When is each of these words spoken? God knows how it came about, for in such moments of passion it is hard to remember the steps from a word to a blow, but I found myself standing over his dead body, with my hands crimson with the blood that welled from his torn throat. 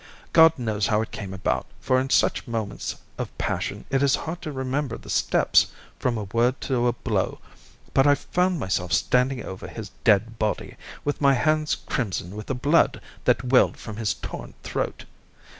God 0.33 0.57
knows 0.57 0.87
how 0.87 1.03
it 1.03 1.11
came 1.11 1.31
about, 1.31 1.67
for 1.79 1.99
in 2.01 2.09
such 2.09 2.47
moments 2.47 2.95
of 3.19 3.29
passion 3.37 3.85
it 3.91 4.01
is 4.01 4.15
hard 4.15 4.41
to 4.41 4.51
remember 4.51 4.97
the 4.97 5.11
steps 5.11 5.67
from 5.99 6.17
a 6.17 6.23
word 6.23 6.59
to 6.61 6.87
a 6.87 6.93
blow, 6.93 7.37
but 7.93 8.07
I 8.07 8.15
found 8.15 8.59
myself 8.59 8.93
standing 8.93 9.45
over 9.45 9.67
his 9.67 9.89
dead 10.03 10.39
body, 10.39 10.75
with 11.05 11.21
my 11.21 11.35
hands 11.35 11.75
crimson 11.75 12.35
with 12.35 12.47
the 12.47 12.55
blood 12.55 12.99
that 13.25 13.43
welled 13.43 13.77
from 13.77 13.97
his 13.97 14.15
torn 14.15 14.55
throat. 14.63 15.05